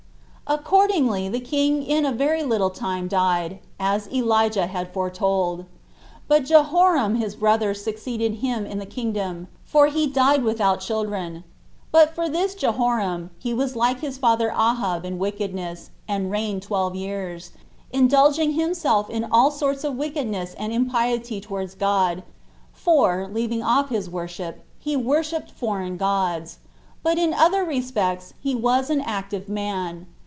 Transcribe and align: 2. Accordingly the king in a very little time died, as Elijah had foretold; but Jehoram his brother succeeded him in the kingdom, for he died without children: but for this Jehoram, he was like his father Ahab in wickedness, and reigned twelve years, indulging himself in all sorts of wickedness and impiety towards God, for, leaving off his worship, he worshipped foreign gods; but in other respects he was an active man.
2. 0.51 0.57
Accordingly 0.57 1.29
the 1.29 1.39
king 1.39 1.81
in 1.81 2.05
a 2.05 2.11
very 2.11 2.43
little 2.43 2.69
time 2.71 3.07
died, 3.07 3.59
as 3.79 4.11
Elijah 4.11 4.67
had 4.67 4.91
foretold; 4.91 5.63
but 6.27 6.43
Jehoram 6.43 7.15
his 7.15 7.37
brother 7.37 7.73
succeeded 7.73 8.39
him 8.41 8.65
in 8.65 8.77
the 8.77 8.85
kingdom, 8.85 9.47
for 9.63 9.87
he 9.87 10.07
died 10.07 10.43
without 10.43 10.81
children: 10.81 11.45
but 11.89 12.13
for 12.13 12.27
this 12.27 12.53
Jehoram, 12.53 13.29
he 13.39 13.53
was 13.53 13.77
like 13.77 14.01
his 14.01 14.17
father 14.17 14.49
Ahab 14.49 15.05
in 15.05 15.17
wickedness, 15.17 15.89
and 16.05 16.29
reigned 16.29 16.63
twelve 16.63 16.95
years, 16.97 17.51
indulging 17.93 18.51
himself 18.51 19.09
in 19.09 19.23
all 19.31 19.51
sorts 19.51 19.85
of 19.85 19.95
wickedness 19.95 20.53
and 20.59 20.73
impiety 20.73 21.39
towards 21.39 21.75
God, 21.75 22.23
for, 22.73 23.25
leaving 23.31 23.63
off 23.63 23.87
his 23.87 24.09
worship, 24.09 24.65
he 24.77 24.97
worshipped 24.97 25.49
foreign 25.49 25.95
gods; 25.95 26.57
but 27.03 27.17
in 27.17 27.33
other 27.33 27.63
respects 27.63 28.33
he 28.41 28.53
was 28.53 28.89
an 28.89 28.99
active 28.99 29.47
man. 29.47 30.07